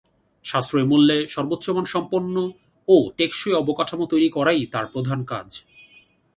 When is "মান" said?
1.69-1.85